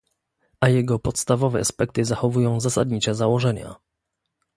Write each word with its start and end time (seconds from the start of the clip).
A 0.61 0.69
jego 0.69 0.99
podstawowe 0.99 1.59
aspekty 1.59 2.05
zachowują 2.05 2.59
zasadnicze 2.59 3.15
założenia 3.15 3.75